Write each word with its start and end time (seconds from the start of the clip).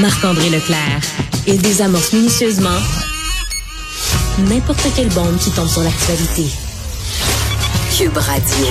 Marc-André 0.00 0.48
Leclerc. 0.48 1.00
Il 1.46 1.60
désamorce 1.60 2.12
minutieusement 2.12 2.78
n'importe 4.48 4.86
quelle 4.96 5.08
bombe 5.08 5.36
qui 5.38 5.50
tombe 5.50 5.68
sur 5.68 5.82
l'actualité. 5.82 6.44
Cube 7.96 8.16
Radio. 8.16 8.66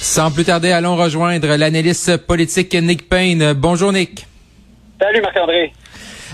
Sans 0.00 0.30
plus 0.30 0.44
tarder, 0.44 0.70
allons 0.70 0.96
rejoindre 0.96 1.56
l'analyste 1.56 2.16
politique 2.18 2.74
Nick 2.74 3.08
Payne. 3.08 3.52
Bonjour 3.54 3.92
Nick. 3.92 4.26
Salut 5.00 5.20
Marc-André. 5.20 5.72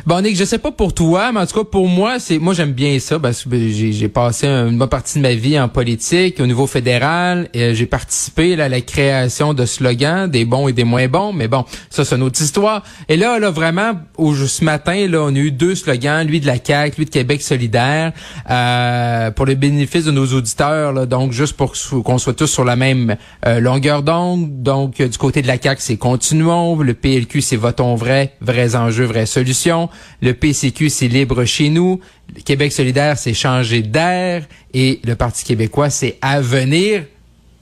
Bon, 0.07 0.20
Nick, 0.20 0.36
je 0.36 0.45
sais 0.45 0.59
pas 0.59 0.70
pour 0.70 0.95
toi, 0.95 1.32
mais 1.32 1.41
en 1.41 1.46
tout 1.46 1.59
cas, 1.59 1.68
pour 1.68 1.88
moi, 1.88 2.20
c'est, 2.20 2.38
moi, 2.38 2.55
j'aime 2.55 2.70
bien 2.70 2.96
ça 3.00 3.18
parce 3.18 3.43
que 3.43 3.59
j'ai, 3.59 4.06
passé 4.06 4.46
une 4.46 4.79
bonne 4.79 4.88
partie 4.88 5.18
de 5.18 5.23
ma 5.23 5.34
vie 5.34 5.59
en 5.59 5.68
politique 5.68 6.38
au 6.38 6.46
niveau 6.46 6.68
fédéral 6.68 7.48
et 7.52 7.62
euh, 7.62 7.75
j'ai 7.75 7.86
participé 7.86 8.55
à 8.61 8.69
la 8.69 8.80
création 8.82 9.52
de 9.52 9.66
slogans, 9.66 10.30
des 10.30 10.45
bons 10.45 10.69
et 10.69 10.73
des 10.73 10.84
moins 10.84 11.09
bons, 11.09 11.32
mais 11.32 11.48
bon, 11.48 11.64
ça, 11.91 12.05
c'est 12.05 12.14
une 12.14 12.23
autre 12.23 12.41
histoire. 12.41 12.84
Et 13.09 13.16
là, 13.16 13.41
là, 13.41 13.50
vraiment, 13.50 13.95
au, 14.16 14.33
ce 14.33 14.62
matin, 14.62 15.09
là, 15.09 15.23
on 15.23 15.34
a 15.34 15.38
eu 15.38 15.50
deux 15.50 15.74
slogans, 15.74 16.25
lui 16.25 16.38
de 16.38 16.47
la 16.47 16.59
CAQ, 16.64 16.98
lui 16.98 17.05
de 17.06 17.11
Québec 17.11 17.42
solidaire, 17.42 18.12
euh, 18.48 19.33
pour 19.33 19.45
le 19.45 19.56
bénéfice 19.56 20.05
de 20.05 20.12
nos 20.12 20.27
auditeurs, 20.27 20.92
là, 20.92 21.06
donc 21.06 21.33
juste 21.33 21.56
pour 21.56 21.73
qu'on 22.05 22.19
soit 22.19 22.34
tous 22.34 22.47
sur 22.47 22.64
la 22.64 22.77
même 22.77 23.16
euh, 23.45 23.59
longueur 23.59 24.05
d'onde. 24.05 24.62
Donc, 24.62 25.02
du 25.02 25.19
côté 25.19 25.42
de 25.42 25.48
la 25.48 25.61
CAQ, 25.61 25.80
c'est 25.83 25.97
continuons, 25.97 26.77
le 26.77 26.95
PLQ, 26.95 27.41
c'est 27.41 27.56
votons 27.56 27.97
vrai, 27.97 28.34
vrais 28.41 28.77
enjeux, 28.77 29.05
vraies 29.05 29.27
solutions. 29.27 29.88
Le 30.23 30.32
PCQ, 30.32 30.88
c'est 30.88 31.09
libre 31.09 31.45
chez 31.45 31.68
nous. 31.68 32.00
Le 32.34 32.42
Québec 32.42 32.73
solidaire, 32.73 33.18
c'est 33.18 33.34
changer 33.34 33.82
d'air. 33.82 34.42
Et 34.74 35.00
le 35.05 35.14
Parti 35.14 35.45
québécois, 35.45 35.91
c'est 35.91 36.19
avenir. 36.22 37.05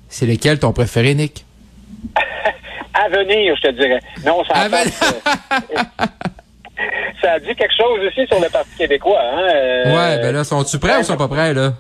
C'est 0.09 0.27
lequel 0.27 0.59
ton 0.59 0.73
préféré, 0.73 1.15
Nick? 1.15 1.45
avenir, 2.95 3.57
je 3.57 3.63
te 3.63 3.73
dirais. 3.73 4.01
Non, 4.25 4.45
ça, 4.45 4.55
Aven... 4.55 4.89
ça 7.21 7.33
a 7.33 7.39
dit 7.41 7.55
quelque 7.55 7.75
chose 7.77 8.01
aussi 8.07 8.27
sur 8.27 8.41
le 8.41 8.49
Parti 8.49 8.77
québécois. 8.77 9.21
Hein? 9.23 9.49
Euh, 9.55 9.85
ouais, 9.87 10.19
ben 10.21 10.33
là, 10.33 10.45
sont-tu 10.45 10.79
prêts 10.79 10.99
ou 10.99 11.03
sont 11.03 11.17
pas 11.17 11.29
prêts, 11.29 11.53
là? 11.55 11.73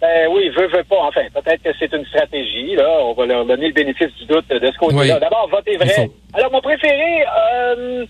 Ben 0.00 0.28
oui, 0.32 0.48
veut, 0.48 0.66
veut 0.66 0.82
pas. 0.82 0.98
Enfin, 1.00 1.20
peut-être 1.32 1.62
que 1.62 1.70
c'est 1.78 1.92
une 1.92 2.04
stratégie, 2.06 2.74
là. 2.74 2.88
On 3.02 3.14
va 3.14 3.24
leur 3.24 3.46
donner 3.46 3.68
le 3.68 3.72
bénéfice 3.72 4.12
du 4.18 4.26
doute 4.26 4.48
de 4.48 4.66
ce 4.66 4.78
côté-là. 4.78 5.20
D'abord, 5.20 5.48
votez 5.48 5.76
vrai. 5.76 6.10
Alors, 6.34 6.50
mon 6.50 6.60
préféré, 6.60 7.24
euh, 7.24 8.04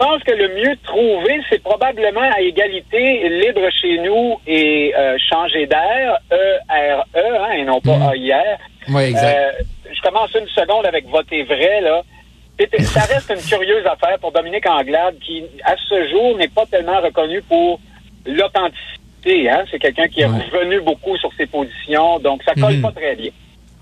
pense 0.00 0.22
que 0.24 0.32
le 0.32 0.48
mieux 0.54 0.76
trouvé, 0.82 1.40
c'est 1.50 1.62
probablement 1.62 2.28
à 2.34 2.40
égalité 2.40 3.28
libre 3.28 3.68
chez 3.80 3.98
nous 3.98 4.40
et 4.46 4.94
euh, 4.96 5.18
changer 5.30 5.66
d'air, 5.66 6.18
E-R-E, 6.32 7.04
-E, 7.14 7.38
hein, 7.38 7.52
et 7.58 7.64
non 7.64 7.80
pas 7.82 7.98
mm. 7.98 8.08
A-I-R. 8.08 8.58
Oui, 8.88 9.02
exact. 9.02 9.36
Euh, 9.36 9.62
je 9.92 10.00
commence 10.00 10.32
une 10.34 10.48
seconde 10.48 10.86
avec 10.86 11.06
voter 11.06 11.42
vrai, 11.42 11.82
là. 11.82 12.02
Ça 12.82 13.00
reste 13.12 13.30
une 13.30 13.42
curieuse 13.42 13.86
affaire 13.86 14.18
pour 14.18 14.32
Dominique 14.32 14.66
Anglade, 14.66 15.16
qui, 15.24 15.44
à 15.64 15.74
ce 15.88 16.08
jour, 16.08 16.36
n'est 16.36 16.48
pas 16.48 16.66
tellement 16.66 17.00
reconnu 17.00 17.42
pour 17.42 17.80
l'authenticité. 18.26 19.50
Hein? 19.50 19.64
C'est 19.70 19.78
quelqu'un 19.78 20.08
qui 20.08 20.20
est 20.22 20.26
revenu 20.26 20.80
beaucoup 20.80 21.16
sur 21.18 21.30
ses 21.38 21.46
positions, 21.46 22.18
donc 22.20 22.42
ça 22.42 22.54
colle 22.54 22.74
mm-hmm. 22.74 22.88
pas 22.88 22.92
très 22.92 23.16
bien. 23.16 23.32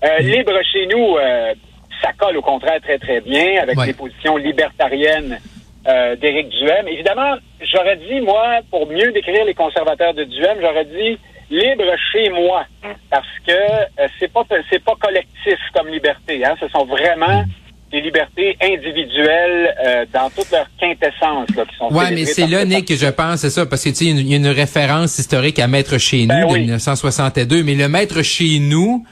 Euh. 0.03 0.19
Libre 0.19 0.57
chez 0.71 0.85
nous, 0.87 1.17
euh, 1.17 1.53
ça 2.01 2.11
colle 2.17 2.37
au 2.37 2.41
contraire 2.41 2.79
très, 2.81 2.97
très 2.97 3.19
bien, 3.21 3.61
avec 3.61 3.77
des 3.79 3.93
positions 3.93 4.35
libertariennes 4.37 5.39
euh, 5.87 6.15
d'Éric 6.15 6.49
Duhem. 6.49 6.87
Évidemment, 6.87 7.35
j'aurais 7.61 7.97
dit, 7.97 8.19
moi, 8.21 8.59
pour 8.69 8.87
mieux 8.87 9.11
décrire 9.11 9.45
les 9.45 9.53
conservateurs 9.53 10.13
de 10.13 10.23
Duhem, 10.23 10.57
j'aurais 10.61 10.85
dit 10.85 11.17
libre 11.49 11.95
chez 12.11 12.29
moi, 12.29 12.65
parce 13.09 13.25
que 13.45 13.51
euh, 13.51 14.07
c'est 14.19 14.31
pas 14.31 14.43
c'est 14.69 14.83
pas 14.83 14.95
collectif 14.99 15.57
comme 15.73 15.87
liberté. 15.87 16.45
Hein? 16.45 16.55
Ce 16.59 16.67
sont 16.67 16.85
vraiment 16.85 17.43
des 17.91 18.01
libertés 18.01 18.55
individuelles 18.61 19.75
euh, 19.83 20.05
dans 20.13 20.29
toute 20.29 20.51
leur 20.51 20.67
quintessence 20.79 21.47
là, 21.55 21.65
qui 21.65 21.75
sont 21.75 21.91
Ouais, 21.91 22.11
mais 22.11 22.25
c'est 22.25 22.45
là, 22.45 22.63
Nick, 22.65 22.87
que 22.87 22.95
je 22.95 23.07
pense, 23.07 23.39
c'est 23.39 23.49
ça, 23.49 23.65
parce 23.65 23.83
que 23.83 23.89
tu 23.89 23.95
sais, 23.95 24.05
il 24.05 24.29
y, 24.29 24.33
a 24.33 24.37
une 24.37 24.47
référence 24.47 25.17
historique 25.17 25.57
à 25.59 25.67
Maître 25.67 25.97
chez 25.97 26.27
ben 26.27 26.41
nous 26.41 26.53
de 26.53 26.59
1962, 26.59 27.63
mais 27.63 27.75
le 27.75 27.87
Maître 27.87 28.21
chez 28.21 28.59
nous, 28.59 29.05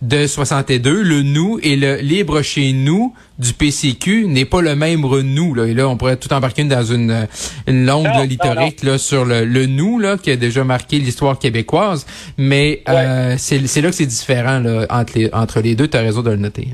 de 0.00 0.26
62, 0.26 1.02
le 1.02 1.22
nous 1.22 1.58
et 1.62 1.74
le 1.74 1.96
libre 1.96 2.42
chez 2.42 2.72
nous 2.72 3.14
du 3.38 3.52
PCQ 3.52 4.26
n'est 4.26 4.44
pas 4.44 4.60
le 4.60 4.76
même 4.76 5.00
nous 5.00 5.54
là. 5.54 5.66
Et 5.66 5.74
là, 5.74 5.88
on 5.88 5.96
pourrait 5.96 6.16
tout 6.16 6.32
embarquer 6.32 6.64
dans 6.64 6.84
une, 6.84 7.26
une 7.66 7.84
longue 7.84 8.08
litorique 8.28 8.82
là 8.84 8.98
sur 8.98 9.24
le, 9.24 9.44
le, 9.44 9.66
nous 9.66 9.98
là 9.98 10.16
qui 10.16 10.30
a 10.30 10.36
déjà 10.36 10.62
marqué 10.64 10.98
l'histoire 10.98 11.38
québécoise. 11.38 12.06
Mais 12.36 12.82
euh, 12.88 13.34
c'est 13.38 13.58
là 13.80 13.90
que 13.90 13.94
c'est 13.96 14.06
différent 14.06 14.60
là, 14.60 14.86
entre 14.90 15.18
les 15.18 15.30
entre 15.32 15.60
les 15.60 15.74
deux. 15.74 15.88
Tu 15.88 15.96
as 15.96 16.00
raison 16.00 16.22
de 16.22 16.30
le 16.30 16.36
noter. 16.36 16.68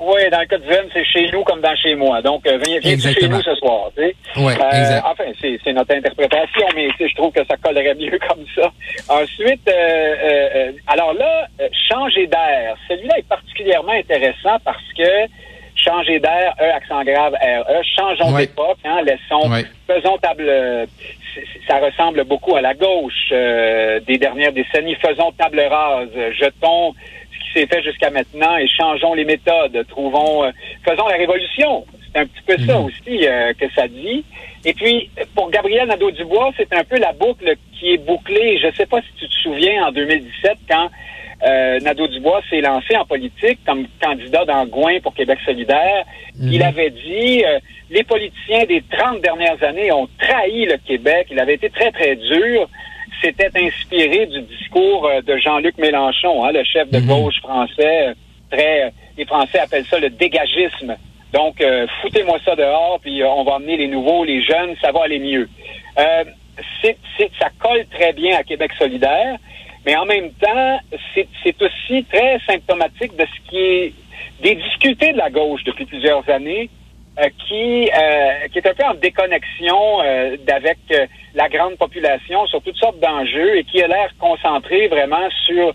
Oui, 0.00 0.20
dans 0.30 0.40
le 0.40 0.46
cas 0.46 0.58
du 0.58 0.68
c'est 0.92 1.04
chez 1.04 1.28
nous 1.32 1.42
comme 1.42 1.60
dans 1.60 1.74
chez 1.74 1.94
moi. 1.96 2.22
Donc, 2.22 2.46
euh, 2.46 2.58
viens, 2.64 2.78
viens 2.78 3.12
chez 3.12 3.28
nous 3.28 3.42
ce 3.42 3.54
soir. 3.56 3.90
Tu 3.96 4.02
sais. 4.02 4.40
Ouais, 4.40 4.54
euh, 4.54 5.00
enfin, 5.04 5.24
c'est 5.40 5.72
notre 5.72 5.94
interprétation, 5.94 6.66
mais 6.76 6.88
je 7.00 7.14
trouve 7.16 7.32
que 7.32 7.44
ça 7.44 7.56
collerait 7.56 7.94
mieux 7.94 8.18
comme 8.28 8.44
ça. 8.54 8.70
Ensuite, 9.08 9.68
euh, 9.68 10.14
euh, 10.22 10.72
alors 10.86 11.14
là, 11.14 11.48
changer 11.90 12.26
d'air. 12.28 12.76
Celui-là 12.88 13.18
est 13.18 13.28
particulièrement 13.28 13.92
intéressant 13.92 14.58
parce 14.64 14.92
que 14.96 15.26
changer 15.74 16.20
d'air, 16.20 16.54
E 16.60 16.70
accent 16.74 17.02
grave, 17.02 17.34
R, 17.34 17.70
E, 17.70 17.82
changeons 17.96 18.36
d'époque, 18.36 18.78
hein, 18.84 19.00
laissons, 19.02 19.50
faisons 19.86 20.18
table, 20.18 20.50
ça 21.68 21.78
ressemble 21.78 22.24
beaucoup 22.24 22.56
à 22.56 22.60
la 22.60 22.74
gauche 22.74 23.30
des 23.30 24.18
dernières 24.18 24.52
décennies, 24.52 24.96
faisons 24.96 25.30
table 25.32 25.60
rase, 25.60 26.08
jetons 26.38 26.94
s'est 27.52 27.66
fait 27.66 27.82
jusqu'à 27.82 28.10
maintenant 28.10 28.56
et 28.56 28.66
changeons 28.68 29.14
les 29.14 29.24
méthodes, 29.24 29.84
trouvons, 29.88 30.44
euh, 30.44 30.50
faisons 30.84 31.06
la 31.08 31.16
révolution. 31.16 31.84
C'est 32.12 32.20
un 32.20 32.26
petit 32.26 32.42
peu 32.46 32.56
ça 32.66 32.78
mhm. 32.78 32.84
aussi 32.86 33.26
euh, 33.26 33.52
que 33.54 33.66
ça 33.74 33.86
dit. 33.88 34.24
Et 34.64 34.72
puis, 34.74 35.10
pour 35.34 35.50
Gabriel 35.50 35.88
Nadeau-Dubois, 35.88 36.52
c'est 36.56 36.72
un 36.72 36.84
peu 36.84 36.98
la 36.98 37.12
boucle 37.12 37.54
qui 37.78 37.92
est 37.92 37.98
bouclée. 37.98 38.58
Je 38.60 38.68
ne 38.68 38.72
sais 38.72 38.86
pas 38.86 39.00
si 39.02 39.08
tu 39.18 39.28
te 39.28 39.34
souviens, 39.34 39.86
en 39.86 39.92
2017, 39.92 40.58
quand 40.68 40.90
euh, 41.46 41.78
Nadeau-Dubois 41.80 42.40
s'est 42.50 42.60
lancé 42.60 42.96
en 42.96 43.04
politique 43.04 43.60
comme 43.64 43.86
candidat 44.02 44.44
d'Angouin 44.44 44.98
pour 45.00 45.14
Québec 45.14 45.38
solidaire, 45.44 46.04
mhm. 46.38 46.52
il 46.52 46.62
avait 46.62 46.90
dit 46.90 47.44
les 47.90 48.02
politiciens 48.04 48.64
des 48.64 48.82
30 48.90 49.20
dernières 49.20 49.62
années 49.62 49.92
ont 49.92 50.08
trahi 50.18 50.66
le 50.66 50.76
Québec. 50.78 51.28
Il 51.30 51.38
avait 51.38 51.54
été 51.54 51.70
très, 51.70 51.92
très 51.92 52.16
dur 52.16 52.68
s'était 53.22 53.50
inspiré 53.54 54.26
du 54.26 54.42
discours 54.42 55.06
euh, 55.06 55.20
de 55.22 55.36
Jean-Luc 55.36 55.76
Mélenchon, 55.78 56.44
hein, 56.44 56.52
le 56.52 56.64
chef 56.64 56.90
de 56.90 56.98
mhm. 56.98 57.06
gauche 57.06 57.40
français. 57.40 58.14
Très, 58.50 58.92
les 59.18 59.26
Français 59.26 59.58
appellent 59.58 59.84
ça 59.84 59.98
le 59.98 60.08
dégagisme. 60.08 60.96
Donc, 61.32 61.60
euh, 61.60 61.86
foutez-moi 62.00 62.38
ça 62.44 62.56
dehors, 62.56 62.98
puis 63.00 63.22
euh, 63.22 63.28
on 63.28 63.44
va 63.44 63.56
emmener 63.56 63.76
les 63.76 63.88
nouveaux, 63.88 64.24
les 64.24 64.42
jeunes, 64.42 64.74
ça 64.80 64.92
va 64.92 65.04
aller 65.04 65.18
mieux. 65.18 65.48
Euh, 65.98 66.24
c'est, 66.80 66.96
ça 67.38 67.50
colle 67.58 67.84
très 67.90 68.12
bien 68.12 68.36
à 68.38 68.42
Québec 68.42 68.72
solidaire, 68.78 69.36
mais 69.84 69.94
en 69.96 70.06
même 70.06 70.30
temps, 70.32 70.78
c'est, 71.14 71.62
aussi 71.62 72.04
très 72.04 72.38
symptomatique 72.46 73.14
de 73.16 73.24
ce 73.26 73.50
qui 73.50 73.58
est 73.58 73.92
des 74.40 74.54
difficultés 74.54 75.12
de 75.12 75.18
la 75.18 75.30
gauche 75.30 75.62
depuis 75.64 75.84
plusieurs 75.84 76.28
années, 76.30 76.70
euh, 76.70 76.77
qui, 77.46 77.90
euh, 77.90 78.48
qui 78.52 78.58
est 78.58 78.66
un 78.66 78.74
peu 78.74 78.84
en 78.84 78.94
déconnexion 78.94 80.00
euh, 80.02 80.36
avec 80.48 80.78
la 81.34 81.48
grande 81.48 81.76
population 81.76 82.46
sur 82.46 82.62
toutes 82.62 82.76
sortes 82.76 83.00
d'enjeux 83.00 83.56
et 83.56 83.64
qui 83.64 83.82
a 83.82 83.88
l'air 83.88 84.10
concentré 84.18 84.88
vraiment 84.88 85.28
sur 85.46 85.74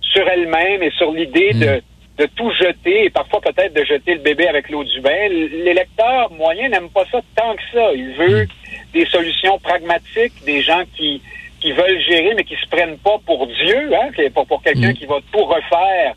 sur 0.00 0.28
elle-même 0.28 0.82
et 0.82 0.90
sur 0.90 1.10
l'idée 1.12 1.52
de, 1.54 1.76
hmm. 1.76 1.80
de 2.18 2.26
tout 2.36 2.52
jeter 2.52 3.06
et 3.06 3.10
parfois 3.10 3.40
peut-être 3.40 3.72
de 3.72 3.84
jeter 3.84 4.14
le 4.14 4.20
bébé 4.20 4.46
avec 4.46 4.68
l'eau 4.68 4.84
du 4.84 5.00
bain. 5.00 5.28
L'électeur 5.28 6.30
moyen 6.32 6.68
n'aime 6.68 6.90
pas 6.90 7.06
ça 7.10 7.20
tant 7.36 7.56
que 7.56 7.62
ça. 7.72 7.92
Il 7.94 8.12
veut 8.12 8.44
hmm. 8.44 8.48
des 8.92 9.06
solutions 9.06 9.58
pragmatiques, 9.58 10.44
des 10.44 10.60
gens 10.60 10.82
qui 10.94 11.22
qui 11.60 11.72
veulent 11.72 12.00
gérer 12.00 12.34
mais 12.36 12.44
qui 12.44 12.56
se 12.56 12.68
prennent 12.68 12.98
pas 12.98 13.16
pour 13.24 13.46
Dieu, 13.46 13.94
hein, 13.94 14.10
pour, 14.34 14.46
pour 14.46 14.62
quelqu'un 14.62 14.90
hmm. 14.90 14.94
qui 14.94 15.06
va 15.06 15.16
tout 15.32 15.44
refaire 15.44 16.14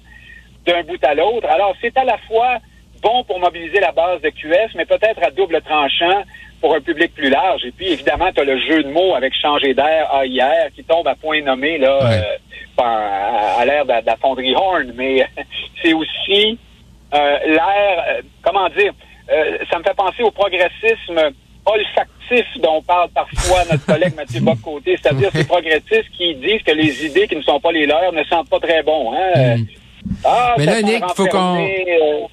d'un 0.66 0.84
bout 0.84 1.02
à 1.04 1.14
l'autre. 1.14 1.48
Alors 1.48 1.76
c'est 1.80 1.96
à 1.98 2.04
la 2.04 2.18
fois 2.28 2.60
bon 3.06 3.24
pour 3.24 3.40
mobiliser 3.40 3.80
la 3.80 3.92
base 3.92 4.20
de 4.22 4.30
QS, 4.30 4.74
mais 4.76 4.86
peut-être 4.86 5.22
à 5.24 5.30
double 5.30 5.62
tranchant 5.62 6.24
pour 6.60 6.74
un 6.74 6.82
public 6.82 7.14
plus 7.14 7.30
large. 7.30 7.64
Et 7.64 7.72
puis, 7.72 7.88
évidemment, 7.88 8.32
tu 8.34 8.42
as 8.42 8.44
le 8.44 8.60
jeu 8.60 8.84
de 8.84 8.90
mots 8.90 9.14
avec 9.14 9.34
changer 9.40 9.74
d'air, 9.76 10.10
AIR, 10.14 10.72
qui 10.76 10.84
tombe 10.84 11.08
à 11.08 11.16
point 11.16 11.42
nommé 11.42 11.78
là, 11.78 12.00
euh, 12.02 12.84
à, 13.60 13.64
l'air 13.66 13.86
de, 13.86 13.94
la 14.04 14.16
fonderie 14.18 14.56
Horn. 14.56 14.92
Mais 14.96 15.28
c'est 15.82 15.94
aussi 15.94 16.58
euh, 17.14 17.38
l'air, 17.46 18.04
euh, 18.08 18.22
comment 18.42 18.68
dire, 18.70 18.94
ça 19.70 19.78
me 19.78 19.84
fait 19.84 19.96
penser 19.96 20.24
au 20.24 20.32
progressisme 20.32 21.20
olfactif 21.66 22.46
dont 22.60 22.82
parle 22.82 23.10
parfois 23.10 23.60
notre 23.72 23.86
collègue 23.94 24.16
Mathieu 24.16 24.40
Bocoté, 24.40 24.98
c'est-à-dire 25.02 25.30
ces 25.32 25.46
progressistes 25.46 26.10
qui 26.18 26.36
disent 26.36 26.62
que 26.64 26.72
les 26.72 27.06
idées 27.06 27.28
qui 27.28 27.36
ne 27.36 27.42
sont 27.42 27.60
pas 27.60 27.72
les 27.72 27.86
leurs 27.86 28.14
ne 28.14 28.24
sentent 28.24 28.50
pas 28.50 28.60
très 28.60 28.82
bon. 28.84 29.14
Hein? 29.14 29.58
Hmm. 29.58 29.66
Ah, 30.24 30.56
mais 30.58 30.66
là, 30.66 30.82
Nick, 30.82 31.04
il 31.08 31.16
faut 31.16 31.26
qu'on... 31.26 32.30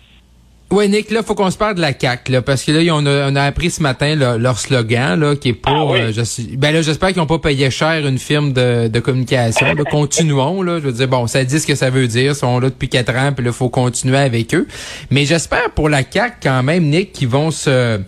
Oui, 0.72 0.88
Nick, 0.88 1.10
là, 1.10 1.22
faut 1.22 1.34
qu'on 1.34 1.50
se 1.50 1.58
parle 1.58 1.74
de 1.74 1.82
la 1.82 1.92
CAQ, 1.92 2.32
là, 2.32 2.40
parce 2.40 2.64
que 2.64 2.72
là, 2.72 2.80
on 2.94 3.04
a, 3.04 3.30
on 3.30 3.36
a 3.36 3.42
appris 3.42 3.68
ce 3.68 3.82
matin 3.82 4.14
leur 4.14 4.58
slogan, 4.58 5.20
là, 5.20 5.36
qui 5.36 5.50
est 5.50 5.52
pour. 5.52 5.94
Ah 5.94 5.98
euh, 5.98 6.12
ben 6.56 6.72
là, 6.72 6.80
j'espère 6.80 7.10
qu'ils 7.10 7.18
n'ont 7.18 7.26
pas 7.26 7.38
payé 7.38 7.70
cher 7.70 8.06
une 8.06 8.18
firme 8.18 8.54
de, 8.54 8.88
de 8.88 9.00
communication. 9.00 9.66
Là. 9.66 9.84
Continuons, 9.84 10.62
là. 10.62 10.78
Je 10.78 10.86
veux 10.86 10.92
dire, 10.92 11.08
bon, 11.08 11.26
ça 11.26 11.44
dit 11.44 11.60
ce 11.60 11.66
que 11.66 11.74
ça 11.74 11.90
veut 11.90 12.06
dire. 12.06 12.32
Ils 12.32 12.34
sont 12.34 12.58
là 12.58 12.70
depuis 12.70 12.88
quatre 12.88 13.14
ans, 13.14 13.32
puis 13.36 13.44
là, 13.44 13.52
faut 13.52 13.68
continuer 13.68 14.16
avec 14.16 14.54
eux. 14.54 14.66
Mais 15.10 15.26
j'espère 15.26 15.72
pour 15.74 15.90
la 15.90 16.10
CAQ 16.10 16.36
quand 16.42 16.62
même, 16.62 16.84
Nick, 16.84 17.12
qu'ils 17.12 17.28
vont 17.28 17.50
se 17.50 18.00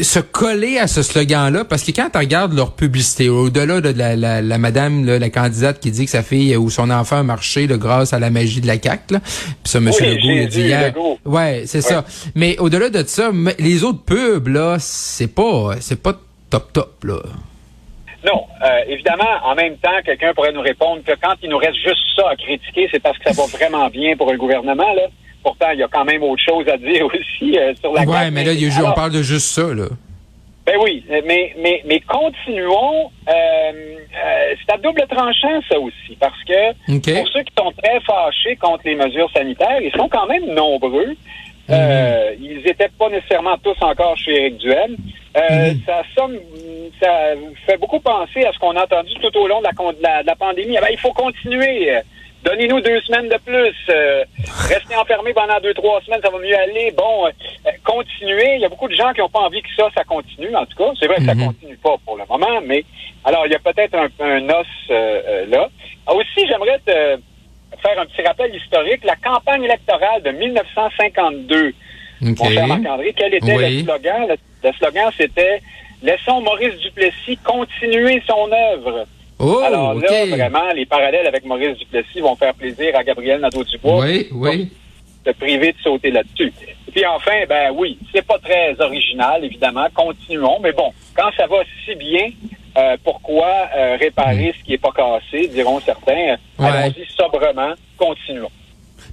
se 0.00 0.18
coller 0.18 0.78
à 0.78 0.86
ce 0.86 1.02
slogan-là, 1.02 1.64
parce 1.64 1.82
que 1.82 1.92
quand 1.92 2.10
tu 2.10 2.18
regardes 2.18 2.54
leur 2.54 2.74
publicité, 2.74 3.28
au-delà 3.28 3.80
de 3.80 3.90
la, 3.90 4.16
la, 4.16 4.40
la 4.42 4.58
madame, 4.58 5.04
la 5.04 5.30
candidate 5.30 5.80
qui 5.80 5.90
dit 5.90 6.04
que 6.04 6.10
sa 6.10 6.22
fille 6.22 6.56
ou 6.56 6.70
son 6.70 6.90
enfant 6.90 7.18
a 7.18 7.22
marché 7.22 7.66
là, 7.66 7.76
grâce 7.76 8.12
à 8.12 8.18
la 8.18 8.30
magie 8.30 8.60
de 8.60 8.66
la 8.66 8.80
CAQ, 8.80 9.14
là, 9.14 9.20
puis 9.20 9.58
ça, 9.64 9.78
M. 9.78 9.90
Oui, 10.00 10.06
Legault 10.06 10.28
l'a 10.28 10.46
dit 10.46 10.54
Jésus, 10.56 10.68
hier. 10.68 10.94
Ouais, 11.24 11.62
c'est 11.66 11.80
ça. 11.82 12.04
Mais 12.34 12.58
au-delà 12.58 12.90
de 12.90 13.02
ça, 13.06 13.30
les 13.58 13.84
autres 13.84 14.02
pubs, 14.04 14.48
là, 14.48 14.76
c'est 14.78 15.34
pas 15.34 15.76
c'est 15.80 16.02
pas 16.02 16.14
top 16.50 16.72
top, 16.72 17.04
là. 17.04 17.16
Non, 18.24 18.42
euh, 18.64 18.80
évidemment, 18.88 19.30
en 19.44 19.54
même 19.54 19.76
temps, 19.76 19.96
quelqu'un 20.04 20.34
pourrait 20.34 20.52
nous 20.52 20.60
répondre 20.60 21.02
que 21.04 21.12
quand 21.22 21.34
il 21.42 21.50
nous 21.50 21.58
reste 21.58 21.76
juste 21.76 22.02
ça 22.16 22.28
à 22.28 22.36
critiquer, 22.36 22.88
c'est 22.90 23.00
parce 23.00 23.16
que 23.18 23.32
ça 23.32 23.40
va 23.40 23.46
vraiment 23.46 23.88
bien 23.88 24.16
pour 24.16 24.30
le 24.32 24.38
gouvernement. 24.38 24.92
Là. 24.94 25.02
Pourtant, 25.42 25.70
il 25.72 25.78
y 25.78 25.82
a 25.82 25.88
quand 25.88 26.04
même 26.04 26.22
autre 26.22 26.42
chose 26.42 26.66
à 26.68 26.76
dire 26.76 27.06
aussi 27.14 27.58
euh, 27.58 27.72
sur 27.80 27.92
la 27.92 28.04
CAQ. 28.04 28.30
mais 28.32 28.44
là, 28.44 28.52
il 28.52 28.62
y 28.62 28.70
a- 28.70 28.90
on 28.90 28.92
parle 28.92 29.12
de 29.12 29.22
juste 29.22 29.46
ça, 29.48 29.62
là. 29.74 29.86
Ben 30.66 30.76
oui, 30.82 31.02
mais, 31.08 31.54
mais, 31.58 31.82
mais 31.86 32.00
continuons. 32.00 33.10
Euh, 33.26 33.32
euh, 33.32 34.54
c'est 34.66 34.74
à 34.74 34.76
double 34.76 35.02
tranchant, 35.08 35.60
ça 35.70 35.78
aussi, 35.80 36.14
parce 36.20 36.42
que 36.44 36.72
pour 37.20 37.28
ceux 37.28 37.42
qui 37.42 37.52
sont 37.58 37.72
très 37.82 37.98
fâchés 38.00 38.54
contre 38.56 38.82
les 38.84 38.94
mesures 38.94 39.30
sanitaires, 39.34 39.80
ils 39.80 39.92
sont 39.92 40.08
quand 40.10 40.26
même 40.26 40.44
nombreux. 40.52 41.14
Euh, 41.70 42.34
ils 42.40 42.66
étaient 42.66 42.90
pas 42.98 43.08
nécessairement 43.10 43.56
tous 43.58 43.76
encore 43.82 44.16
chez 44.18 44.32
Éric 44.34 44.58
Duhem. 44.58 44.96
Euh, 45.36 45.72
Mhm. 45.72 45.80
Ça 45.86 46.02
somme, 46.16 46.36
ça 47.00 47.08
fait 47.66 47.76
beaucoup 47.78 48.00
penser 48.00 48.44
à 48.44 48.52
ce 48.52 48.58
qu'on 48.58 48.76
a 48.76 48.84
entendu 48.84 49.12
tout 49.22 49.36
au 49.38 49.46
long 49.46 49.60
de 49.60 49.64
la, 49.64 49.72
de 49.92 50.02
la, 50.02 50.22
de 50.22 50.26
la 50.26 50.36
pandémie. 50.36 50.76
Ah 50.76 50.80
ben, 50.82 50.88
il 50.90 50.98
faut 50.98 51.12
continuer. 51.12 51.92
Donnez-nous 52.48 52.80
deux 52.80 53.00
semaines 53.02 53.28
de 53.28 53.36
plus. 53.44 53.74
Euh, 53.90 54.24
restez 54.70 54.96
enfermés 54.96 55.34
pendant 55.34 55.60
deux, 55.60 55.74
trois 55.74 56.00
semaines, 56.00 56.20
ça 56.24 56.30
va 56.30 56.38
mieux 56.38 56.56
aller. 56.56 56.90
Bon, 56.96 57.26
euh, 57.26 57.30
euh, 57.66 57.70
continuez. 57.84 58.54
Il 58.54 58.60
y 58.62 58.64
a 58.64 58.70
beaucoup 58.70 58.88
de 58.88 58.94
gens 58.94 59.12
qui 59.12 59.20
n'ont 59.20 59.28
pas 59.28 59.40
envie 59.40 59.60
que 59.60 59.68
ça, 59.76 59.88
ça 59.94 60.02
continue. 60.04 60.54
En 60.56 60.64
tout 60.64 60.76
cas, 60.78 60.90
c'est 60.98 61.06
vrai 61.08 61.16
que 61.16 61.26
ça 61.26 61.34
Mhm. 61.34 61.46
continue 61.48 61.76
pas 61.76 61.96
pour 62.06 62.16
le 62.16 62.24
moment, 62.26 62.60
mais 62.64 62.84
alors 63.24 63.44
il 63.46 63.52
y 63.52 63.54
a 63.54 63.58
peut-être 63.58 63.94
un, 63.94 64.08
un 64.24 64.48
os 64.48 64.66
euh, 64.90 65.20
euh, 65.28 65.46
là. 65.46 65.68
Ah, 66.06 66.14
aussi, 66.14 66.46
j'aimerais 66.48 66.78
te 66.86 66.90
faire 67.82 68.00
un 68.00 68.06
petit 68.06 68.22
rappel 68.22 68.54
historique. 68.54 69.04
La 69.04 69.16
campagne 69.16 69.64
électorale 69.64 70.22
de 70.22 70.30
1952, 70.30 71.68
OK. 72.22 72.38
mon 72.38 72.50
cher 72.50 72.66
Marc-André, 72.66 73.12
quel 73.14 73.34
était 73.34 73.56
Oui. 73.56 73.78
le 73.80 73.84
slogan? 73.84 74.26
Le, 74.26 74.36
le 74.68 74.72
slogan, 74.74 75.10
c'était 75.18 75.60
Laissons 76.02 76.40
Maurice 76.40 76.78
Duplessis 76.78 77.36
continuer 77.44 78.22
son 78.26 78.50
œuvre. 78.52 79.04
Oh, 79.40 79.60
Alors 79.64 79.94
là, 79.94 80.26
vraiment, 80.26 80.72
les 80.74 80.86
parallèles 80.86 81.26
avec 81.26 81.44
Maurice 81.44 81.78
Duplessis 81.78 82.20
vont 82.20 82.34
faire 82.36 82.54
plaisir 82.54 82.96
à 82.96 83.04
Gabriel 83.04 83.40
Nadeau-Dubois 83.40 84.00
Oui, 84.04 84.28
oui. 84.32 84.68
se 85.24 85.30
priver 85.32 85.72
de 85.72 85.78
sauter 85.82 86.10
là-dessus. 86.10 86.52
Et 86.88 86.90
puis 86.90 87.06
enfin, 87.06 87.44
ben 87.48 87.72
oui, 87.76 87.98
c'est 88.12 88.26
pas 88.26 88.38
très 88.38 88.74
original, 88.80 89.44
évidemment. 89.44 89.86
Continuons. 89.94 90.58
Mais 90.60 90.72
bon, 90.72 90.92
quand 91.14 91.30
ça 91.36 91.46
va 91.46 91.58
si 91.84 91.94
bien, 91.94 92.30
euh, 92.76 92.96
pourquoi 93.04 93.68
euh, 93.76 93.96
réparer 94.00 94.54
ce 94.58 94.64
qui 94.64 94.74
est 94.74 94.78
pas 94.78 94.92
cassé, 94.92 95.46
diront 95.48 95.80
certains? 95.80 96.36
Ouais. 96.58 96.66
Allons-y 96.66 97.06
sobrement, 97.16 97.74
continuons. 97.96 98.50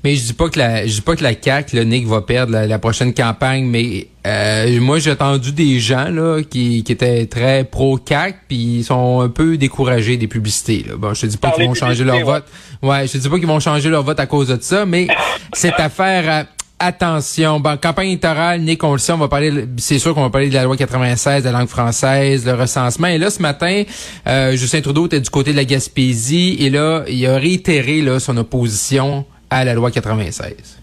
Mais 0.06 0.16
je 0.16 0.24
dis 0.24 0.34
pas 0.34 0.50
que 0.50 0.60
la 0.60 0.86
je 0.86 0.94
dis 0.94 1.02
pas 1.02 1.16
que 1.16 1.24
la 1.24 1.34
CAQ, 1.34 1.75
là, 1.78 1.84
Nick, 1.84 2.06
va 2.06 2.22
perdre 2.22 2.52
la, 2.54 2.68
la 2.68 2.78
prochaine 2.78 3.12
campagne, 3.12 3.66
mais 3.66 4.07
euh, 4.28 4.80
moi 4.80 5.00
j'ai 5.00 5.12
entendu 5.12 5.52
des 5.52 5.80
gens 5.80 6.10
là 6.12 6.42
qui, 6.48 6.84
qui 6.84 6.92
étaient 6.92 7.25
très 7.25 7.63
pro 7.63 8.00
CAQ 8.07 8.38
puis 8.48 8.57
ils 8.78 8.84
sont 8.84 9.22
un 9.22 9.30
peu 9.30 9.57
découragés 9.57 10.18
des 10.18 10.28
publicités. 10.28 10.86
Là. 10.88 10.96
Bon, 10.96 11.16
je 11.16 11.22
te 11.22 11.25
dis 11.25 11.38
pas 11.38 11.50
qu'ils 11.52 11.66
vont 11.66 11.74
changer 11.74 12.04
leur 12.04 12.24
vote. 12.24 12.46
Ouais, 12.84 13.07
je 13.07 13.13
te 13.13 13.18
dis 13.18 13.28
pas 13.30 13.40
qu'ils 13.40 13.48
vont 13.48 13.60
changer 13.60 13.90
leur 13.90 14.04
vote 14.04 14.19
à 14.19 14.28
cause 14.28 14.50
de 14.50 14.57
ça, 14.62 14.86
mais 14.86 15.07
cette 15.54 15.80
affaire 15.80 16.30
à- 16.30 16.46
Attention, 16.78 17.62
bon, 17.62 17.78
campagne 17.78 18.10
électorale, 18.10 18.60
Nick, 18.60 18.84
on 18.84 18.92
le 18.92 18.98
sait, 19.00 19.13
on 19.13 19.18
va 19.18 19.30
parler, 19.30 19.66
c'est 19.78 19.98
sûr 19.98 20.13
qu'on 20.13 20.24
va 20.24 20.30
parler 20.30 20.50
de 20.50 20.54
la 20.54 20.66
loi 20.66 20.75
96, 20.75 21.42
de 21.44 21.50
la 21.50 21.58
langue 21.60 21.69
française, 21.69 22.46
le 22.46 22.54
recensement. 22.54 23.08
Et 23.08 23.18
là, 23.18 23.30
ce 23.30 23.42
matin, 23.42 23.84
euh, 24.28 24.58
Justin 24.58 24.81
Trudeau 24.81 25.06
était 25.06 25.22
du 25.22 25.30
côté 25.30 25.51
de 25.54 25.56
la 25.56 25.63
Gaspésie 25.63 26.58
et 26.60 26.69
là, 26.69 27.06
il 27.08 27.25
a 27.28 27.38
réitéré 27.38 28.01
là, 28.01 28.19
son 28.19 28.36
opposition 28.36 29.25
à 29.50 29.63
la 29.63 29.74
loi 29.74 29.92
96. 29.92 30.81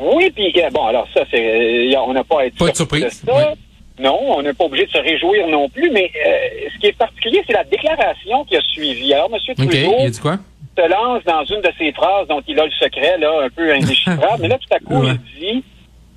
Oui, 0.00 0.30
puis 0.30 0.52
euh, 0.62 0.70
bon, 0.70 0.86
alors 0.86 1.08
ça, 1.12 1.22
c'est, 1.30 1.92
euh, 1.94 2.00
on 2.06 2.12
n'a 2.12 2.24
pas 2.24 2.40
à 2.42 2.44
être 2.46 2.56
Pas 2.56 2.70
de 2.70 3.08
ça. 3.08 3.54
Non, 4.00 4.16
on 4.36 4.42
n'est 4.42 4.52
pas 4.54 4.64
obligé 4.64 4.86
de 4.86 4.90
se 4.92 4.98
réjouir 4.98 5.48
non 5.48 5.68
plus, 5.68 5.90
mais 5.90 6.10
euh, 6.24 6.68
ce 6.72 6.78
qui 6.78 6.86
est 6.86 6.96
particulier, 6.96 7.42
c'est 7.46 7.52
la 7.52 7.64
déclaration 7.64 8.44
qui 8.44 8.56
a 8.56 8.60
suivi. 8.60 9.12
Alors, 9.12 9.28
M. 9.32 9.54
Trudeau 9.56 9.94
il 10.00 10.10
dit 10.10 10.20
quoi? 10.20 10.38
se 10.76 10.88
lance 10.88 11.24
dans 11.24 11.44
une 11.44 11.60
de 11.60 11.72
ses 11.76 11.90
phrases 11.90 12.28
dont 12.28 12.40
il 12.46 12.58
a 12.60 12.64
le 12.64 12.70
secret, 12.70 13.18
là, 13.18 13.32
un 13.42 13.50
peu 13.50 13.72
indéchiffrable, 13.74 14.36
mais 14.40 14.46
là, 14.48 14.58
tout 14.58 14.72
à 14.72 14.78
coup, 14.78 15.02
Ouais. 15.04 15.14
il 15.34 15.40
dit, 15.40 15.64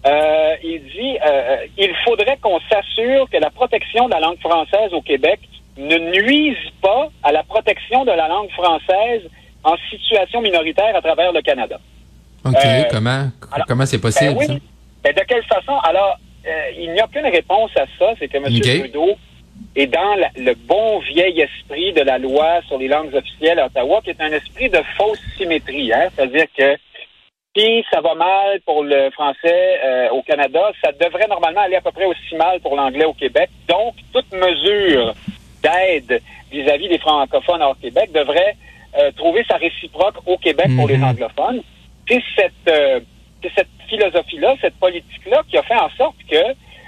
euh, 0.05 0.55
il 0.63 0.83
dit, 0.83 1.17
euh, 1.25 1.57
il 1.79 1.91
faudrait 2.05 2.37
qu'on 2.39 2.59
s'assure 2.71 3.27
que 3.31 3.37
la 3.37 3.49
protection 3.49 4.05
de 4.05 4.11
la 4.11 4.19
langue 4.19 4.39
française 4.39 4.93
au 4.93 5.01
Québec 5.01 5.39
ne 5.77 5.97
nuise 5.97 6.57
pas 6.83 7.09
à 7.23 7.31
la 7.31 7.41
protection 7.41 8.05
de 8.05 8.11
la 8.11 8.27
langue 8.27 8.51
française 8.51 9.23
en 9.63 9.75
situation 9.89 10.41
minoritaire 10.41 10.95
à 10.95 11.01
travers 11.01 11.31
le 11.31 11.41
Canada. 11.41 11.79
OK, 12.45 12.55
Euh, 12.65 12.83
comment 12.91 13.29
alors, 13.51 13.67
comment 13.67 13.85
c'est 13.85 14.01
possible, 14.01 14.31
Ben 14.33 14.37
oui. 14.39 14.47
ça? 14.47 14.53
Ben, 15.03 15.13
de 15.13 15.21
quelle 15.27 15.43
façon? 15.43 15.77
Alors, 15.83 16.17
euh, 16.47 16.71
il 16.77 16.91
n'y 16.93 16.99
a 16.99 17.07
qu'une 17.07 17.25
réponse 17.27 17.71
à 17.77 17.85
ça, 17.99 18.13
c'est 18.19 18.27
que 18.27 18.37
M. 18.37 18.45
OK. 18.47 18.79
Trudeau 18.79 19.15
est 19.75 19.87
dans 19.87 20.15
la- 20.15 20.31
le 20.35 20.53
bon 20.55 20.99
vieil 20.99 21.39
esprit 21.41 21.93
de 21.93 22.01
la 22.01 22.17
loi 22.17 22.61
sur 22.67 22.77
les 22.79 22.87
langues 22.87 23.13
officielles 23.13 23.59
à 23.59 23.67
Ottawa, 23.67 24.01
qui 24.03 24.09
est 24.09 24.21
un 24.21 24.31
esprit 24.31 24.69
de 24.69 24.79
fausse 24.97 25.19
symétrie. 25.37 25.93
Hein? 25.93 26.09
C'est-à-dire 26.15 26.45
que 26.57 26.75
si 27.55 27.83
ça 27.91 28.01
va 28.01 28.15
mal 28.15 28.59
pour 28.65 28.83
le 28.83 29.11
français 29.11 29.79
euh, 29.83 30.09
au 30.09 30.21
Canada, 30.23 30.71
ça 30.83 30.91
devrait 30.93 31.27
normalement 31.27 31.61
aller 31.61 31.75
à 31.75 31.81
peu 31.81 31.91
près 31.91 32.05
aussi 32.05 32.35
mal 32.35 32.59
pour 32.61 32.75
l'anglais 32.75 33.05
au 33.05 33.13
Québec. 33.13 33.49
Donc, 33.67 33.93
toute 34.13 34.31
mesure 34.33 35.13
d'aide 35.61 36.21
vis-à-vis 36.51 36.89
des 36.89 36.97
francophones 36.97 37.61
hors 37.61 37.77
Québec 37.79 38.11
devrait 38.13 38.55
euh, 38.97 39.11
trouver 39.11 39.43
sa 39.49 39.57
réciproque 39.57 40.15
au 40.25 40.37
Québec 40.37 40.67
pour 40.75 40.87
les 40.87 40.97
Mhm. 40.97 41.03
anglophones. 41.05 41.61
C'est 42.07 42.21
cette, 42.35 42.51
euh, 42.69 42.99
c'est 43.41 43.51
cette 43.55 43.67
philosophie-là, 43.89 44.55
cette 44.61 44.75
politique-là 44.75 45.41
qui 45.49 45.57
a 45.57 45.63
fait 45.63 45.75
en 45.75 45.89
sorte 45.97 46.15
que 46.29 46.41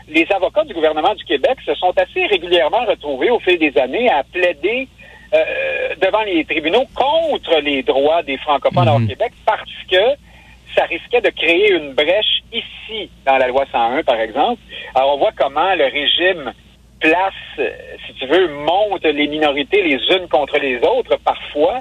les 0.09 0.27
avocats 0.31 0.63
du 0.65 0.73
gouvernement 0.73 1.15
du 1.15 1.23
Québec 1.23 1.57
se 1.65 1.73
sont 1.75 1.93
assez 1.97 2.25
régulièrement 2.27 2.83
retrouvés 2.85 3.29
au 3.29 3.39
fil 3.39 3.57
des 3.57 3.77
années 3.77 4.09
à 4.09 4.23
plaider 4.23 4.87
euh, 5.33 5.95
devant 6.01 6.21
les 6.23 6.43
tribunaux 6.45 6.85
contre 6.93 7.59
les 7.61 7.81
droits 7.81 8.21
des 8.21 8.37
francophones 8.37 8.87
hors 8.87 8.99
Mhm. 8.99 9.07
Québec 9.07 9.31
parce 9.45 9.63
que 9.89 10.03
ça 10.75 10.83
risquait 10.85 11.21
de 11.21 11.29
créer 11.29 11.71
une 11.71 11.93
brèche 11.93 12.41
ici 12.51 13.09
dans 13.25 13.37
la 13.37 13.47
loi 13.47 13.65
101, 13.71 14.03
par 14.03 14.19
exemple. 14.19 14.59
Alors, 14.93 15.15
on 15.15 15.17
voit 15.19 15.31
comment 15.35 15.73
le 15.75 15.85
régime 15.85 16.53
place, 16.99 17.33
euh, 17.59 17.69
si 18.05 18.13
tu 18.13 18.25
veux, 18.27 18.47
monte 18.49 19.03
les 19.05 19.27
minorités 19.27 19.81
les 19.83 19.95
unes 20.15 20.27
contre 20.29 20.57
les 20.59 20.77
autres 20.79 21.17
parfois. 21.23 21.79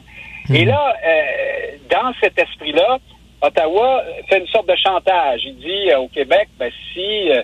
Et 0.52 0.64
là, 0.64 0.94
euh, 1.06 1.76
dans 1.90 2.12
cet 2.20 2.38
esprit-là, 2.38 2.98
Ottawa 3.40 4.02
fait 4.28 4.38
une 4.38 4.46
sorte 4.48 4.68
de 4.68 4.76
chantage. 4.76 5.40
Il 5.44 5.56
dit 5.56 5.90
euh, 5.90 5.98
au 5.98 6.08
Québec, 6.08 6.48
ben, 6.58 6.70
si, 6.92 7.30
euh, 7.30 7.42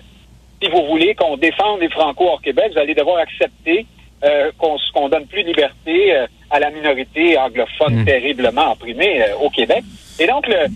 si 0.61 0.69
vous 0.69 0.85
voulez 0.85 1.13
qu'on 1.15 1.37
défende 1.37 1.81
les 1.81 1.89
Franco 1.89 2.25
hors 2.27 2.41
Québec, 2.41 2.71
vous 2.73 2.79
allez 2.79 2.95
devoir 2.95 3.17
accepter 3.17 3.85
euh, 4.23 4.51
qu'on 4.57 4.77
qu'on 4.93 5.07
donne 5.09 5.27
plus 5.27 5.43
de 5.43 5.47
liberté 5.47 6.13
euh, 6.15 6.27
à 6.49 6.59
la 6.59 6.69
minorité 6.71 7.37
anglophone 7.37 8.01
Mm. 8.01 8.05
terriblement 8.05 8.71
opprimée 8.73 9.21
euh, 9.21 9.35
au 9.41 9.49
Québec. 9.49 9.83
Et 10.19 10.27
donc, 10.27 10.47
le, 10.47 10.67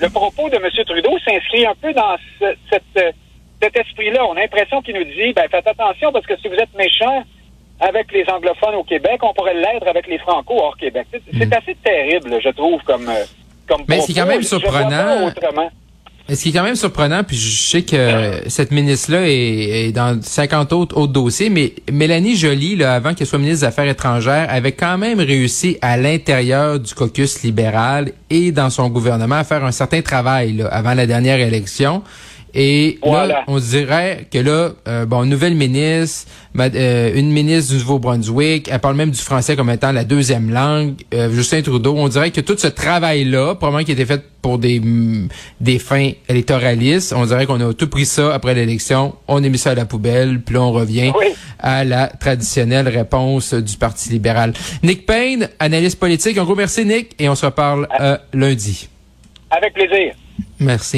le 0.00 0.08
propos 0.10 0.48
de 0.48 0.56
M. 0.56 0.68
Trudeau 0.86 1.18
s'inscrit 1.24 1.66
un 1.66 1.74
peu 1.74 1.92
dans 1.92 2.16
ce- 2.40 2.54
cette, 2.70 3.14
cet 3.60 3.76
esprit-là. 3.76 4.24
On 4.26 4.32
a 4.36 4.40
l'impression 4.40 4.82
qu'il 4.82 4.94
nous 4.96 5.04
dit, 5.04 5.32
ben, 5.32 5.46
faites 5.50 5.66
attention 5.66 6.12
parce 6.12 6.26
que 6.26 6.36
si 6.38 6.48
vous 6.48 6.54
êtes 6.54 6.74
méchant 6.76 7.24
avec 7.82 8.12
les 8.12 8.24
anglophones 8.28 8.76
au 8.76 8.84
Québec, 8.84 9.18
on 9.22 9.34
pourrait 9.34 9.54
l'être 9.54 9.86
avec 9.88 10.06
les 10.06 10.18
franco 10.18 10.54
hors 10.56 10.76
Québec. 10.76 11.06
C'est 11.12 11.22
c'est 11.36 11.54
assez 11.54 11.76
terrible, 11.82 12.38
je 12.42 12.50
trouve, 12.50 12.80
comme, 12.84 13.08
euh, 13.08 13.24
comme. 13.68 13.82
Mais 13.88 14.00
c'est 14.00 14.14
quand 14.14 14.26
même 14.26 14.42
surprenant. 14.42 15.30
ce 16.28 16.42
qui 16.42 16.50
est 16.50 16.52
quand 16.52 16.62
même 16.62 16.76
surprenant, 16.76 17.24
puis 17.24 17.36
je 17.36 17.70
sais 17.70 17.82
que 17.82 18.48
cette 18.48 18.70
ministre-là 18.70 19.26
est, 19.26 19.88
est 19.88 19.92
dans 19.92 20.20
50 20.22 20.72
autres, 20.72 20.96
autres 20.96 21.12
dossiers, 21.12 21.50
mais 21.50 21.74
Mélanie 21.90 22.36
Joly, 22.36 22.76
là, 22.76 22.94
avant 22.94 23.14
qu'elle 23.14 23.26
soit 23.26 23.38
ministre 23.40 23.60
des 23.60 23.66
Affaires 23.66 23.88
étrangères, 23.90 24.46
avait 24.48 24.72
quand 24.72 24.96
même 24.96 25.18
réussi 25.18 25.78
à 25.82 25.96
l'intérieur 25.96 26.78
du 26.78 26.94
caucus 26.94 27.42
libéral 27.42 28.12
et 28.30 28.52
dans 28.52 28.70
son 28.70 28.88
gouvernement 28.88 29.36
à 29.36 29.44
faire 29.44 29.64
un 29.64 29.72
certain 29.72 30.02
travail 30.02 30.52
là, 30.52 30.68
avant 30.68 30.94
la 30.94 31.06
dernière 31.06 31.40
élection. 31.40 32.02
Et 32.54 32.98
Voilà. 33.02 33.26
là, 33.26 33.44
on 33.46 33.58
dirait 33.58 34.26
que 34.30 34.36
là, 34.38 34.72
euh, 34.86 35.06
bon, 35.06 35.24
nouvelle 35.24 35.54
ministre, 35.54 36.30
euh, 36.58 37.12
une 37.14 37.30
ministre 37.30 37.72
du 37.72 37.78
Nouveau-Brunswick, 37.78 38.68
elle 38.70 38.78
parle 38.78 38.94
même 38.96 39.10
du 39.10 39.18
français 39.20 39.56
comme 39.56 39.70
étant 39.70 39.90
la 39.90 40.04
deuxième 40.04 40.50
langue. 40.52 40.94
Euh, 41.14 41.30
Justin 41.32 41.62
Trudeau, 41.62 41.94
on 41.96 42.08
dirait 42.08 42.30
que 42.30 42.42
tout 42.42 42.56
ce 42.58 42.66
travail-là, 42.66 43.54
probablement 43.54 43.84
qui 43.84 43.92
a 43.92 43.94
été 43.94 44.04
fait 44.04 44.22
pour 44.42 44.58
des 44.58 44.80
mm, 44.80 45.28
des 45.60 45.78
fins 45.78 46.10
électoralistes, 46.28 47.14
on 47.16 47.24
dirait 47.24 47.46
qu'on 47.46 47.60
a 47.66 47.72
tout 47.72 47.88
pris 47.88 48.04
ça 48.04 48.34
après 48.34 48.52
l'élection, 48.54 49.14
on 49.28 49.42
a 49.42 49.48
mis 49.48 49.56
ça 49.56 49.70
à 49.70 49.74
la 49.74 49.86
poubelle, 49.86 50.42
puis 50.42 50.54
là 50.56 50.60
on 50.62 50.72
revient 50.72 51.10
Oui. 51.18 51.28
à 51.58 51.84
la 51.84 52.08
traditionnelle 52.08 52.88
réponse 52.88 53.54
du 53.54 53.78
Parti 53.78 54.10
libéral. 54.10 54.52
Nick 54.82 55.06
Payne, 55.06 55.48
analyste 55.58 55.98
politique. 55.98 56.36
Un 56.36 56.44
gros 56.44 56.54
merci 56.56 56.84
Nick, 56.84 57.14
et 57.18 57.30
on 57.30 57.34
se 57.34 57.46
reparle 57.46 57.88
lundi. 58.34 58.88
Avec 59.50 59.72
plaisir. 59.72 60.14
Merci. 60.58 60.90